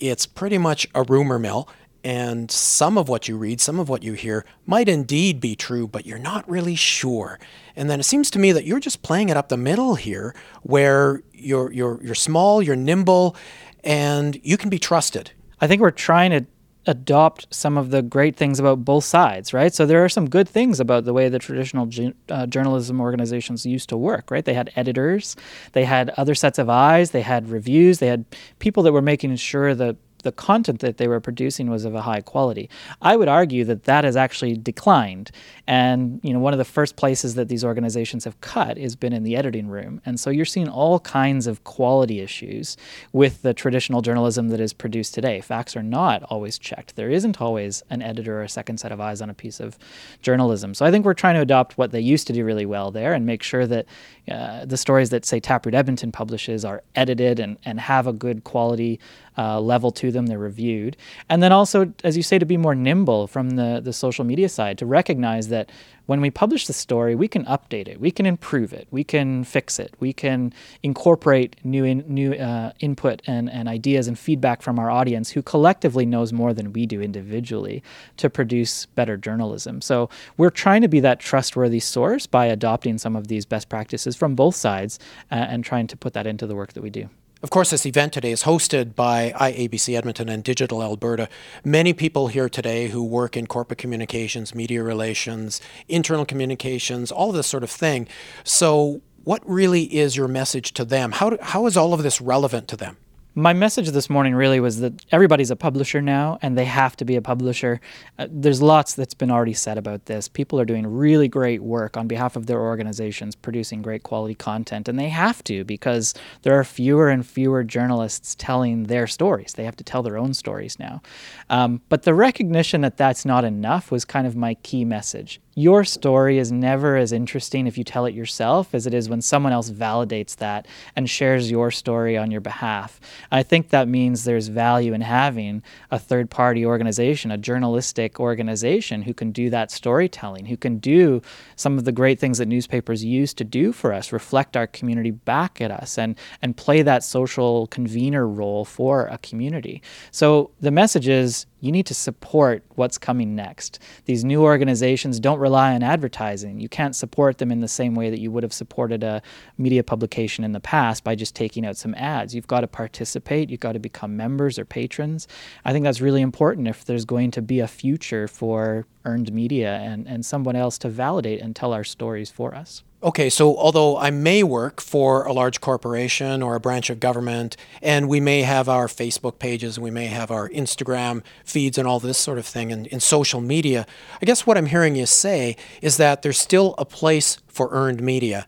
it's 0.00 0.24
pretty 0.24 0.58
much 0.58 0.86
a 0.94 1.02
rumor 1.02 1.38
mill 1.38 1.68
and 2.06 2.52
some 2.52 2.96
of 2.96 3.08
what 3.08 3.26
you 3.26 3.36
read, 3.36 3.60
some 3.60 3.80
of 3.80 3.88
what 3.88 4.04
you 4.04 4.12
hear 4.12 4.44
might 4.64 4.88
indeed 4.88 5.40
be 5.40 5.56
true, 5.56 5.88
but 5.88 6.06
you're 6.06 6.20
not 6.20 6.48
really 6.48 6.76
sure. 6.76 7.40
And 7.74 7.90
then 7.90 7.98
it 7.98 8.04
seems 8.04 8.30
to 8.30 8.38
me 8.38 8.52
that 8.52 8.64
you're 8.64 8.78
just 8.78 9.02
playing 9.02 9.28
it 9.28 9.36
up 9.36 9.48
the 9.48 9.56
middle 9.56 9.96
here, 9.96 10.32
where 10.62 11.24
you're 11.32 11.72
you're 11.72 12.00
you're 12.04 12.14
small, 12.14 12.62
you're 12.62 12.76
nimble, 12.76 13.34
and 13.82 14.38
you 14.44 14.56
can 14.56 14.70
be 14.70 14.78
trusted. 14.78 15.32
I 15.60 15.66
think 15.66 15.82
we're 15.82 15.90
trying 15.90 16.30
to 16.30 16.46
adopt 16.86 17.52
some 17.52 17.76
of 17.76 17.90
the 17.90 18.02
great 18.02 18.36
things 18.36 18.60
about 18.60 18.84
both 18.84 19.02
sides, 19.02 19.52
right? 19.52 19.74
So 19.74 19.84
there 19.84 20.04
are 20.04 20.08
some 20.08 20.30
good 20.30 20.48
things 20.48 20.78
about 20.78 21.06
the 21.06 21.12
way 21.12 21.28
the 21.28 21.40
traditional 21.40 21.90
uh, 22.28 22.46
journalism 22.46 23.00
organizations 23.00 23.66
used 23.66 23.88
to 23.88 23.96
work, 23.96 24.30
right? 24.30 24.44
They 24.44 24.54
had 24.54 24.70
editors, 24.76 25.34
they 25.72 25.84
had 25.84 26.10
other 26.10 26.36
sets 26.36 26.60
of 26.60 26.70
eyes, 26.70 27.10
they 27.10 27.22
had 27.22 27.48
reviews, 27.48 27.98
they 27.98 28.06
had 28.06 28.24
people 28.60 28.84
that 28.84 28.92
were 28.92 29.02
making 29.02 29.34
sure 29.34 29.74
that 29.74 29.96
the 30.26 30.32
content 30.32 30.80
that 30.80 30.96
they 30.96 31.06
were 31.06 31.20
producing 31.20 31.70
was 31.70 31.84
of 31.84 31.94
a 31.94 32.02
high 32.02 32.20
quality. 32.20 32.68
I 33.00 33.16
would 33.16 33.28
argue 33.28 33.64
that 33.66 33.84
that 33.84 34.02
has 34.02 34.16
actually 34.16 34.56
declined. 34.56 35.30
And 35.68 36.18
you 36.24 36.32
know, 36.32 36.40
one 36.40 36.52
of 36.52 36.58
the 36.58 36.64
first 36.64 36.96
places 36.96 37.36
that 37.36 37.48
these 37.48 37.64
organizations 37.64 38.24
have 38.24 38.40
cut 38.40 38.76
has 38.76 38.96
been 38.96 39.12
in 39.12 39.22
the 39.22 39.36
editing 39.36 39.68
room. 39.68 40.00
And 40.04 40.18
so 40.18 40.30
you're 40.30 40.44
seeing 40.44 40.68
all 40.68 40.98
kinds 40.98 41.46
of 41.46 41.62
quality 41.62 42.20
issues 42.20 42.76
with 43.12 43.42
the 43.42 43.54
traditional 43.54 44.02
journalism 44.02 44.48
that 44.48 44.58
is 44.58 44.72
produced 44.72 45.14
today. 45.14 45.40
Facts 45.40 45.76
are 45.76 45.82
not 45.82 46.24
always 46.24 46.58
checked. 46.58 46.96
There 46.96 47.10
isn't 47.10 47.40
always 47.40 47.84
an 47.88 48.02
editor 48.02 48.40
or 48.40 48.42
a 48.42 48.48
second 48.48 48.78
set 48.78 48.90
of 48.90 49.00
eyes 49.00 49.22
on 49.22 49.30
a 49.30 49.34
piece 49.34 49.60
of 49.60 49.78
journalism. 50.22 50.74
So 50.74 50.84
I 50.84 50.90
think 50.90 51.04
we're 51.04 51.14
trying 51.14 51.36
to 51.36 51.40
adopt 51.40 51.78
what 51.78 51.92
they 51.92 52.00
used 52.00 52.26
to 52.26 52.32
do 52.32 52.44
really 52.44 52.66
well 52.66 52.90
there 52.90 53.12
and 53.12 53.24
make 53.24 53.44
sure 53.44 53.66
that 53.68 53.86
uh, 54.30 54.64
the 54.64 54.76
stories 54.76 55.10
that 55.10 55.24
say 55.24 55.40
Taproot 55.40 55.74
Edmonton 55.74 56.12
publishes 56.12 56.64
are 56.64 56.82
edited 56.94 57.38
and, 57.38 57.58
and 57.64 57.80
have 57.80 58.06
a 58.06 58.12
good 58.12 58.44
quality 58.44 58.98
uh, 59.38 59.60
level 59.60 59.90
to 59.92 60.10
them 60.10 60.26
they're 60.26 60.38
reviewed. 60.38 60.96
And 61.28 61.42
then 61.42 61.52
also, 61.52 61.92
as 62.02 62.16
you 62.16 62.22
say, 62.22 62.38
to 62.38 62.46
be 62.46 62.56
more 62.56 62.74
nimble 62.74 63.26
from 63.26 63.50
the, 63.50 63.80
the 63.82 63.92
social 63.92 64.24
media 64.24 64.48
side, 64.48 64.78
to 64.78 64.86
recognize 64.86 65.48
that 65.48 65.70
when 66.06 66.20
we 66.20 66.30
publish 66.30 66.66
the 66.66 66.72
story, 66.72 67.14
we 67.14 67.28
can 67.28 67.44
update 67.44 67.88
it, 67.88 68.00
we 68.00 68.10
can 68.10 68.26
improve 68.26 68.72
it, 68.72 68.88
we 68.90 69.04
can 69.04 69.44
fix 69.44 69.78
it, 69.78 69.94
we 70.00 70.12
can 70.12 70.52
incorporate 70.82 71.56
new 71.64 71.84
in, 71.84 72.04
new 72.06 72.32
uh, 72.32 72.72
input 72.80 73.22
and, 73.26 73.50
and 73.50 73.68
ideas 73.68 74.08
and 74.08 74.18
feedback 74.18 74.62
from 74.62 74.78
our 74.78 74.90
audience, 74.90 75.30
who 75.30 75.42
collectively 75.42 76.06
knows 76.06 76.32
more 76.32 76.54
than 76.54 76.72
we 76.72 76.86
do 76.86 77.00
individually, 77.00 77.82
to 78.16 78.30
produce 78.30 78.86
better 78.86 79.16
journalism. 79.16 79.80
So 79.80 80.08
we're 80.36 80.50
trying 80.50 80.82
to 80.82 80.88
be 80.88 81.00
that 81.00 81.20
trustworthy 81.20 81.80
source 81.80 82.26
by 82.26 82.46
adopting 82.46 82.98
some 82.98 83.16
of 83.16 83.28
these 83.28 83.44
best 83.44 83.68
practices 83.68 84.16
from 84.16 84.34
both 84.34 84.54
sides 84.54 84.98
uh, 85.30 85.34
and 85.34 85.64
trying 85.64 85.86
to 85.88 85.96
put 85.96 86.12
that 86.14 86.26
into 86.26 86.46
the 86.46 86.54
work 86.54 86.72
that 86.72 86.82
we 86.82 86.90
do. 86.90 87.08
Of 87.42 87.50
course, 87.50 87.68
this 87.68 87.84
event 87.84 88.14
today 88.14 88.32
is 88.32 88.44
hosted 88.44 88.94
by 88.94 89.34
IABC 89.36 89.94
Edmonton 89.94 90.30
and 90.30 90.42
Digital 90.42 90.82
Alberta. 90.82 91.28
Many 91.62 91.92
people 91.92 92.28
here 92.28 92.48
today 92.48 92.88
who 92.88 93.04
work 93.04 93.36
in 93.36 93.46
corporate 93.46 93.78
communications, 93.78 94.54
media 94.54 94.82
relations, 94.82 95.60
internal 95.86 96.24
communications, 96.24 97.12
all 97.12 97.32
this 97.32 97.46
sort 97.46 97.62
of 97.62 97.70
thing. 97.70 98.08
So, 98.42 99.02
what 99.24 99.42
really 99.44 99.82
is 99.82 100.16
your 100.16 100.28
message 100.28 100.72
to 100.74 100.84
them? 100.84 101.12
How, 101.12 101.36
how 101.42 101.66
is 101.66 101.76
all 101.76 101.92
of 101.92 102.02
this 102.02 102.22
relevant 102.22 102.68
to 102.68 102.76
them? 102.76 102.96
My 103.38 103.52
message 103.52 103.90
this 103.90 104.08
morning 104.08 104.34
really 104.34 104.60
was 104.60 104.80
that 104.80 104.94
everybody's 105.12 105.50
a 105.50 105.56
publisher 105.56 106.00
now 106.00 106.38
and 106.40 106.56
they 106.56 106.64
have 106.64 106.96
to 106.96 107.04
be 107.04 107.16
a 107.16 107.20
publisher. 107.20 107.82
Uh, 108.18 108.26
there's 108.30 108.62
lots 108.62 108.94
that's 108.94 109.12
been 109.12 109.30
already 109.30 109.52
said 109.52 109.76
about 109.76 110.06
this. 110.06 110.26
People 110.26 110.58
are 110.58 110.64
doing 110.64 110.86
really 110.86 111.28
great 111.28 111.62
work 111.62 111.98
on 111.98 112.08
behalf 112.08 112.34
of 112.34 112.46
their 112.46 112.62
organizations, 112.62 113.36
producing 113.36 113.82
great 113.82 114.02
quality 114.04 114.34
content, 114.34 114.88
and 114.88 114.98
they 114.98 115.10
have 115.10 115.44
to 115.44 115.64
because 115.64 116.14
there 116.42 116.58
are 116.58 116.64
fewer 116.64 117.10
and 117.10 117.26
fewer 117.26 117.62
journalists 117.62 118.34
telling 118.38 118.84
their 118.84 119.06
stories. 119.06 119.52
They 119.52 119.64
have 119.64 119.76
to 119.76 119.84
tell 119.84 120.02
their 120.02 120.16
own 120.16 120.32
stories 120.32 120.78
now. 120.78 121.02
Um, 121.50 121.82
but 121.90 122.04
the 122.04 122.14
recognition 122.14 122.80
that 122.80 122.96
that's 122.96 123.26
not 123.26 123.44
enough 123.44 123.90
was 123.90 124.06
kind 124.06 124.26
of 124.26 124.34
my 124.34 124.54
key 124.54 124.86
message 124.86 125.40
your 125.58 125.84
story 125.84 126.36
is 126.36 126.52
never 126.52 126.96
as 126.96 127.12
interesting 127.12 127.66
if 127.66 127.78
you 127.78 127.82
tell 127.82 128.04
it 128.04 128.14
yourself 128.14 128.74
as 128.74 128.86
it 128.86 128.92
is 128.92 129.08
when 129.08 129.22
someone 129.22 129.54
else 129.54 129.70
validates 129.70 130.36
that 130.36 130.66
and 130.94 131.08
shares 131.08 131.50
your 131.50 131.70
story 131.70 132.14
on 132.14 132.30
your 132.30 132.42
behalf. 132.42 133.00
I 133.32 133.42
think 133.42 133.70
that 133.70 133.88
means 133.88 134.24
there's 134.24 134.48
value 134.48 134.92
in 134.92 135.00
having 135.00 135.62
a 135.90 135.98
third 135.98 136.28
party 136.28 136.66
organization, 136.66 137.30
a 137.30 137.38
journalistic 137.38 138.20
organization 138.20 139.00
who 139.00 139.14
can 139.14 139.32
do 139.32 139.48
that 139.48 139.70
storytelling, 139.70 140.44
who 140.44 140.58
can 140.58 140.76
do 140.76 141.22
some 141.56 141.78
of 141.78 141.86
the 141.86 141.92
great 141.92 142.20
things 142.20 142.36
that 142.36 142.48
newspapers 142.48 143.02
used 143.02 143.38
to 143.38 143.44
do 143.44 143.72
for 143.72 143.94
us, 143.94 144.12
reflect 144.12 144.58
our 144.58 144.66
community 144.66 145.10
back 145.10 145.62
at 145.62 145.70
us, 145.70 145.96
and, 145.96 146.16
and 146.42 146.58
play 146.58 146.82
that 146.82 147.02
social 147.02 147.66
convener 147.68 148.28
role 148.28 148.66
for 148.66 149.06
a 149.06 149.16
community. 149.18 149.80
So 150.10 150.50
the 150.60 150.70
message 150.70 151.08
is 151.08 151.46
you 151.60 151.72
need 151.72 151.86
to 151.86 151.94
support 151.94 152.62
what's 152.74 152.98
coming 152.98 153.34
next. 153.34 153.78
These 154.04 154.24
new 154.24 154.42
organizations 154.42 155.18
don't 155.18 155.38
rely 155.38 155.74
on 155.74 155.82
advertising. 155.82 156.60
You 156.60 156.68
can't 156.68 156.94
support 156.94 157.38
them 157.38 157.50
in 157.50 157.60
the 157.60 157.68
same 157.68 157.94
way 157.94 158.10
that 158.10 158.20
you 158.20 158.30
would 158.30 158.42
have 158.42 158.52
supported 158.52 159.02
a 159.02 159.22
media 159.56 159.82
publication 159.82 160.44
in 160.44 160.52
the 160.52 160.60
past 160.60 161.02
by 161.02 161.14
just 161.14 161.34
taking 161.34 161.64
out 161.64 161.76
some 161.76 161.94
ads. 161.94 162.34
You've 162.34 162.46
got 162.46 162.60
to 162.60 162.68
participate, 162.68 163.50
you've 163.50 163.60
got 163.60 163.72
to 163.72 163.78
become 163.78 164.16
members 164.16 164.58
or 164.58 164.64
patrons. 164.64 165.26
I 165.64 165.72
think 165.72 165.84
that's 165.84 166.00
really 166.00 166.22
important 166.22 166.68
if 166.68 166.84
there's 166.84 167.04
going 167.04 167.30
to 167.32 167.42
be 167.42 167.60
a 167.60 167.68
future 167.68 168.28
for 168.28 168.86
earned 169.04 169.32
media 169.32 169.76
and, 169.76 170.06
and 170.06 170.26
someone 170.26 170.56
else 170.56 170.78
to 170.78 170.88
validate 170.88 171.40
and 171.40 171.56
tell 171.56 171.72
our 171.72 171.84
stories 171.84 172.30
for 172.30 172.54
us. 172.54 172.82
Okay, 173.06 173.30
so 173.30 173.56
although 173.56 173.96
I 173.96 174.10
may 174.10 174.42
work 174.42 174.80
for 174.80 175.22
a 175.26 175.32
large 175.32 175.60
corporation 175.60 176.42
or 176.42 176.56
a 176.56 176.60
branch 176.60 176.90
of 176.90 176.98
government, 176.98 177.56
and 177.80 178.08
we 178.08 178.18
may 178.18 178.42
have 178.42 178.68
our 178.68 178.88
Facebook 178.88 179.38
pages 179.38 179.78
we 179.78 179.92
may 179.92 180.06
have 180.06 180.32
our 180.32 180.48
Instagram 180.48 181.22
feeds 181.44 181.78
and 181.78 181.86
all 181.86 182.00
this 182.00 182.18
sort 182.18 182.36
of 182.36 182.44
thing 182.44 182.72
in, 182.72 182.86
in 182.86 182.98
social 182.98 183.40
media, 183.40 183.86
I 184.20 184.24
guess 184.24 184.44
what 184.44 184.58
I'm 184.58 184.66
hearing 184.66 184.96
you 184.96 185.06
say 185.06 185.56
is 185.80 185.98
that 185.98 186.22
there's 186.22 186.36
still 186.36 186.74
a 186.78 186.84
place 186.84 187.38
for 187.46 187.68
earned 187.70 188.02
media, 188.02 188.44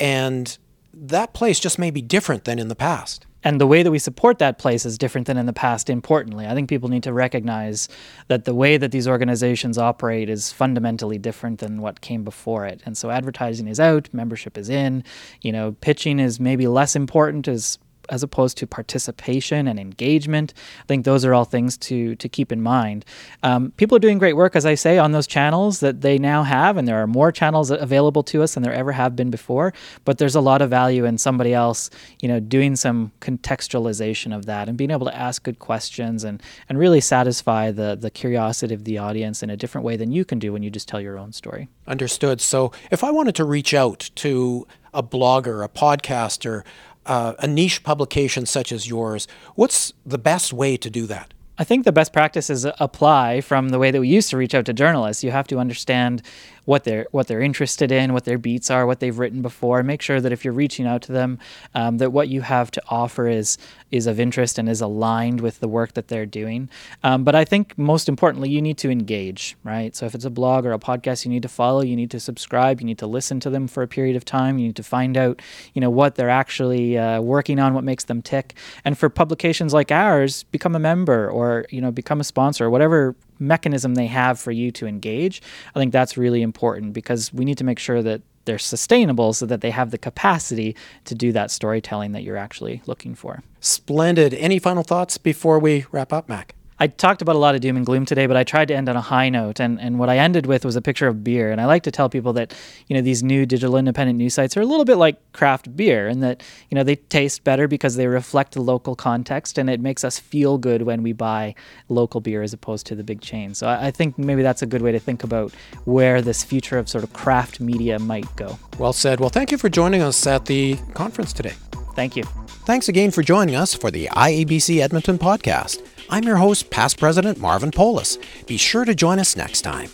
and 0.00 0.58
that 0.92 1.32
place 1.32 1.60
just 1.60 1.78
may 1.78 1.92
be 1.92 2.02
different 2.02 2.46
than 2.46 2.58
in 2.58 2.66
the 2.66 2.74
past 2.74 3.26
and 3.44 3.60
the 3.60 3.66
way 3.66 3.82
that 3.82 3.90
we 3.90 3.98
support 3.98 4.38
that 4.38 4.58
place 4.58 4.84
is 4.84 4.98
different 4.98 5.26
than 5.26 5.36
in 5.36 5.46
the 5.46 5.52
past 5.52 5.88
importantly. 5.88 6.46
I 6.46 6.54
think 6.54 6.68
people 6.68 6.88
need 6.88 7.02
to 7.04 7.12
recognize 7.12 7.88
that 8.28 8.44
the 8.44 8.54
way 8.54 8.76
that 8.76 8.92
these 8.92 9.08
organizations 9.08 9.78
operate 9.78 10.28
is 10.28 10.52
fundamentally 10.52 11.18
different 11.18 11.60
than 11.60 11.80
what 11.80 12.00
came 12.00 12.24
before 12.24 12.66
it. 12.66 12.82
And 12.84 12.96
so 12.96 13.10
advertising 13.10 13.68
is 13.68 13.80
out 13.80 14.08
membership 14.12 14.58
is 14.58 14.68
in 14.68 15.04
you 15.42 15.52
know 15.52 15.72
pitching 15.80 16.18
is 16.18 16.40
maybe 16.40 16.66
less 16.66 16.96
important 16.96 17.48
as 17.48 17.78
as 18.10 18.22
opposed 18.22 18.58
to 18.58 18.66
participation 18.66 19.66
and 19.66 19.78
engagement. 19.78 20.52
I 20.82 20.86
think 20.86 21.04
those 21.04 21.24
are 21.24 21.32
all 21.32 21.44
things 21.44 21.78
to 21.78 22.16
to 22.16 22.28
keep 22.28 22.52
in 22.52 22.60
mind. 22.60 23.04
Um, 23.42 23.72
people 23.76 23.96
are 23.96 24.00
doing 24.00 24.18
great 24.18 24.36
work, 24.36 24.56
as 24.56 24.66
I 24.66 24.74
say, 24.74 24.98
on 24.98 25.12
those 25.12 25.26
channels 25.26 25.80
that 25.80 26.00
they 26.02 26.18
now 26.18 26.42
have, 26.42 26.76
and 26.76 26.86
there 26.86 27.00
are 27.02 27.06
more 27.06 27.32
channels 27.32 27.70
available 27.70 28.22
to 28.24 28.42
us 28.42 28.54
than 28.54 28.62
there 28.62 28.74
ever 28.74 28.92
have 28.92 29.16
been 29.16 29.30
before. 29.30 29.72
But 30.04 30.18
there's 30.18 30.34
a 30.34 30.40
lot 30.40 30.62
of 30.62 30.70
value 30.70 31.04
in 31.04 31.18
somebody 31.18 31.54
else, 31.54 31.90
you 32.20 32.28
know, 32.28 32.40
doing 32.40 32.76
some 32.76 33.12
contextualization 33.20 34.34
of 34.34 34.46
that 34.46 34.68
and 34.68 34.76
being 34.76 34.90
able 34.90 35.06
to 35.06 35.16
ask 35.16 35.42
good 35.42 35.58
questions 35.58 36.24
and 36.24 36.42
and 36.68 36.78
really 36.78 37.00
satisfy 37.00 37.70
the 37.70 37.96
the 37.96 38.10
curiosity 38.10 38.74
of 38.74 38.84
the 38.84 38.98
audience 38.98 39.42
in 39.42 39.50
a 39.50 39.56
different 39.56 39.84
way 39.84 39.96
than 39.96 40.10
you 40.12 40.24
can 40.24 40.38
do 40.38 40.52
when 40.52 40.62
you 40.62 40.70
just 40.70 40.88
tell 40.88 41.00
your 41.00 41.18
own 41.18 41.32
story. 41.32 41.68
Understood. 41.86 42.40
So 42.40 42.72
if 42.90 43.02
I 43.02 43.10
wanted 43.10 43.34
to 43.36 43.44
reach 43.44 43.74
out 43.74 44.10
to 44.16 44.66
a 44.92 45.02
blogger, 45.02 45.64
a 45.64 45.68
podcaster, 45.68 46.64
uh, 47.10 47.34
a 47.40 47.46
niche 47.48 47.82
publication 47.82 48.46
such 48.46 48.70
as 48.70 48.88
yours, 48.88 49.26
what's 49.56 49.92
the 50.06 50.16
best 50.16 50.52
way 50.52 50.76
to 50.76 50.88
do 50.88 51.06
that? 51.06 51.34
I 51.58 51.64
think 51.64 51.84
the 51.84 51.92
best 51.92 52.12
practices 52.12 52.64
apply 52.78 53.42
from 53.42 53.68
the 53.68 53.78
way 53.78 53.90
that 53.90 54.00
we 54.00 54.08
used 54.08 54.30
to 54.30 54.36
reach 54.38 54.54
out 54.54 54.64
to 54.66 54.72
journalists. 54.72 55.22
You 55.24 55.32
have 55.32 55.48
to 55.48 55.58
understand 55.58 56.22
what 56.70 56.84
they're 56.84 57.08
what 57.10 57.26
they're 57.26 57.40
interested 57.40 57.90
in, 57.90 58.12
what 58.12 58.24
their 58.24 58.38
beats 58.38 58.70
are, 58.70 58.86
what 58.86 59.00
they've 59.00 59.18
written 59.18 59.42
before. 59.42 59.82
Make 59.82 60.00
sure 60.00 60.20
that 60.20 60.30
if 60.30 60.44
you're 60.44 60.54
reaching 60.54 60.86
out 60.86 61.02
to 61.02 61.10
them, 61.10 61.40
um, 61.74 61.98
that 61.98 62.12
what 62.12 62.28
you 62.28 62.42
have 62.42 62.70
to 62.70 62.82
offer 62.88 63.26
is 63.26 63.58
is 63.90 64.06
of 64.06 64.20
interest 64.20 64.56
and 64.56 64.68
is 64.68 64.80
aligned 64.80 65.40
with 65.40 65.58
the 65.58 65.66
work 65.66 65.94
that 65.94 66.06
they're 66.06 66.26
doing. 66.26 66.70
Um, 67.02 67.24
but 67.24 67.34
I 67.34 67.44
think 67.44 67.76
most 67.76 68.08
importantly, 68.08 68.50
you 68.50 68.62
need 68.62 68.78
to 68.78 68.88
engage, 68.88 69.56
right? 69.64 69.96
So 69.96 70.06
if 70.06 70.14
it's 70.14 70.24
a 70.24 70.30
blog 70.30 70.64
or 70.64 70.72
a 70.72 70.78
podcast, 70.78 71.24
you 71.24 71.32
need 71.32 71.42
to 71.42 71.48
follow, 71.48 71.82
you 71.82 71.96
need 71.96 72.12
to 72.12 72.20
subscribe, 72.20 72.80
you 72.80 72.86
need 72.86 72.98
to 72.98 73.08
listen 73.08 73.40
to 73.40 73.50
them 73.50 73.66
for 73.66 73.82
a 73.82 73.88
period 73.88 74.14
of 74.14 74.24
time. 74.24 74.56
You 74.56 74.68
need 74.68 74.76
to 74.76 74.84
find 74.84 75.16
out, 75.16 75.42
you 75.74 75.80
know, 75.80 75.90
what 75.90 76.14
they're 76.14 76.30
actually 76.30 76.96
uh, 76.96 77.20
working 77.20 77.58
on, 77.58 77.74
what 77.74 77.82
makes 77.82 78.04
them 78.04 78.22
tick. 78.22 78.54
And 78.84 78.96
for 78.96 79.08
publications 79.08 79.74
like 79.74 79.90
ours, 79.90 80.44
become 80.44 80.76
a 80.76 80.78
member 80.78 81.28
or 81.28 81.66
you 81.70 81.80
know 81.80 81.90
become 81.90 82.20
a 82.20 82.24
sponsor, 82.24 82.66
or 82.66 82.70
whatever 82.70 83.16
mechanism 83.40 83.94
they 83.94 84.06
have 84.06 84.38
for 84.38 84.52
you 84.52 84.70
to 84.72 84.86
engage. 84.86 85.42
I 85.74 85.78
think 85.78 85.92
that's 85.92 86.16
really 86.16 86.42
important 86.42 86.92
because 86.92 87.32
we 87.32 87.44
need 87.44 87.58
to 87.58 87.64
make 87.64 87.78
sure 87.78 88.02
that 88.02 88.22
they're 88.44 88.58
sustainable 88.58 89.32
so 89.32 89.46
that 89.46 89.60
they 89.60 89.70
have 89.70 89.90
the 89.90 89.98
capacity 89.98 90.76
to 91.04 91.14
do 91.14 91.32
that 91.32 91.50
storytelling 91.50 92.12
that 92.12 92.22
you're 92.22 92.36
actually 92.36 92.82
looking 92.86 93.14
for. 93.14 93.42
Splendid. 93.60 94.34
Any 94.34 94.58
final 94.58 94.82
thoughts 94.82 95.18
before 95.18 95.58
we 95.58 95.86
wrap 95.92 96.12
up, 96.12 96.28
Mack? 96.28 96.54
I 96.82 96.86
talked 96.86 97.20
about 97.20 97.36
a 97.36 97.38
lot 97.38 97.54
of 97.54 97.60
doom 97.60 97.76
and 97.76 97.84
gloom 97.84 98.06
today, 98.06 98.26
but 98.26 98.38
I 98.38 98.44
tried 98.44 98.68
to 98.68 98.74
end 98.74 98.88
on 98.88 98.96
a 98.96 99.02
high 99.02 99.28
note. 99.28 99.60
And, 99.60 99.78
and 99.78 99.98
what 99.98 100.08
I 100.08 100.16
ended 100.16 100.46
with 100.46 100.64
was 100.64 100.76
a 100.76 100.80
picture 100.80 101.06
of 101.06 101.22
beer. 101.22 101.52
And 101.52 101.60
I 101.60 101.66
like 101.66 101.82
to 101.82 101.90
tell 101.90 102.08
people 102.08 102.32
that, 102.32 102.54
you 102.88 102.96
know, 102.96 103.02
these 103.02 103.22
new 103.22 103.44
digital 103.44 103.76
independent 103.76 104.16
news 104.16 104.32
sites 104.32 104.56
are 104.56 104.62
a 104.62 104.66
little 104.66 104.86
bit 104.86 104.96
like 104.96 105.32
craft 105.32 105.76
beer 105.76 106.08
and 106.08 106.22
that, 106.22 106.42
you 106.70 106.74
know, 106.74 106.82
they 106.82 106.96
taste 106.96 107.44
better 107.44 107.68
because 107.68 107.96
they 107.96 108.06
reflect 108.06 108.54
the 108.54 108.62
local 108.62 108.96
context 108.96 109.58
and 109.58 109.68
it 109.68 109.78
makes 109.78 110.04
us 110.04 110.18
feel 110.18 110.56
good 110.56 110.80
when 110.82 111.02
we 111.02 111.12
buy 111.12 111.54
local 111.90 112.22
beer 112.22 112.42
as 112.42 112.54
opposed 112.54 112.86
to 112.86 112.94
the 112.94 113.04
big 113.04 113.20
chain. 113.20 113.54
So 113.54 113.66
I, 113.66 113.88
I 113.88 113.90
think 113.90 114.16
maybe 114.16 114.40
that's 114.40 114.62
a 114.62 114.66
good 114.66 114.80
way 114.80 114.90
to 114.90 114.98
think 114.98 115.22
about 115.22 115.52
where 115.84 116.22
this 116.22 116.42
future 116.42 116.78
of 116.78 116.88
sort 116.88 117.04
of 117.04 117.12
craft 117.12 117.60
media 117.60 117.98
might 117.98 118.34
go. 118.36 118.58
Well 118.78 118.94
said. 118.94 119.20
Well, 119.20 119.28
thank 119.28 119.52
you 119.52 119.58
for 119.58 119.68
joining 119.68 120.00
us 120.00 120.26
at 120.26 120.46
the 120.46 120.76
conference 120.94 121.34
today. 121.34 121.52
Thank 121.94 122.16
you. 122.16 122.24
Thanks 122.64 122.88
again 122.88 123.10
for 123.10 123.22
joining 123.22 123.54
us 123.54 123.74
for 123.74 123.90
the 123.90 124.06
IABC 124.06 124.80
Edmonton 124.80 125.18
podcast. 125.18 125.86
I'm 126.12 126.24
your 126.24 126.38
host, 126.38 126.70
past 126.70 126.98
president 126.98 127.38
Marvin 127.38 127.70
Polis. 127.70 128.18
Be 128.46 128.56
sure 128.56 128.84
to 128.84 128.96
join 128.96 129.20
us 129.20 129.36
next 129.36 129.60
time. 129.62 129.90